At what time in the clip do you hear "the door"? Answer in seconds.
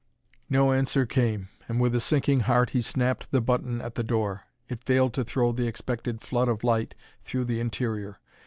3.93-4.45